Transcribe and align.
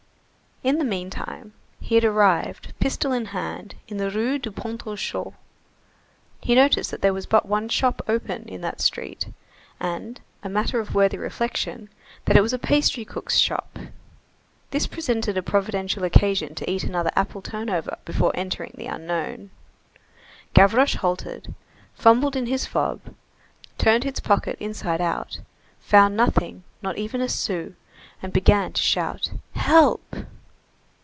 In 0.63 0.77
the 0.77 0.85
meantime, 0.85 1.53
he 1.79 1.95
had 1.95 2.03
arrived, 2.05 2.73
pistol 2.79 3.11
in 3.11 3.25
hand, 3.25 3.73
in 3.87 3.97
the 3.97 4.11
Rue 4.11 4.37
du 4.37 4.51
Pont 4.51 4.79
aux 4.85 4.95
Choux. 4.95 5.33
He 6.39 6.53
noticed 6.53 6.91
that 6.91 7.01
there 7.01 7.15
was 7.15 7.25
but 7.25 7.47
one 7.47 7.67
shop 7.67 8.03
open 8.07 8.43
in 8.43 8.61
that 8.61 8.79
street, 8.79 9.29
and, 9.79 10.21
a 10.43 10.49
matter 10.49 10.77
worthy 10.83 11.17
of 11.17 11.23
reflection, 11.23 11.89
that 12.25 12.39
was 12.43 12.53
a 12.53 12.59
pastry 12.59 13.03
cook's 13.03 13.37
shop. 13.39 13.79
This 14.69 14.85
presented 14.85 15.35
a 15.35 15.41
providential 15.41 16.03
occasion 16.03 16.53
to 16.53 16.69
eat 16.69 16.83
another 16.83 17.09
apple 17.15 17.41
turnover 17.41 17.97
before 18.05 18.29
entering 18.35 18.75
the 18.77 18.85
unknown. 18.85 19.49
Gavroche 20.53 20.97
halted, 20.97 21.55
fumbled 21.95 22.35
in 22.35 22.45
his 22.45 22.67
fob, 22.67 23.01
turned 23.79 24.03
his 24.03 24.19
pocket 24.19 24.57
inside 24.59 25.01
out, 25.01 25.39
found 25.79 26.15
nothing, 26.15 26.61
not 26.83 26.99
even 26.99 27.19
a 27.19 27.27
sou, 27.29 27.73
and 28.21 28.31
began 28.31 28.73
to 28.73 28.81
shout: 28.83 29.31
"Help!" 29.55 30.05